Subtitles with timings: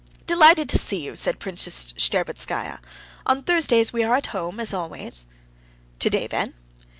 [0.25, 2.79] "Delighted to see you," said Princess Shtcherbatskaya.
[3.27, 5.27] "On Thursdays we are home, as always."
[5.99, 6.55] "Today, then?"